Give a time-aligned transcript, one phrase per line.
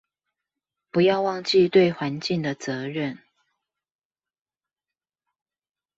[0.89, 3.19] 不要忘記對環境的責任